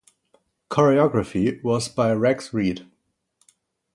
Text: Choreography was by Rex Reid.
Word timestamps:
Choreography 0.71 1.63
was 1.63 1.87
by 1.87 2.11
Rex 2.11 2.55
Reid. 2.55 2.87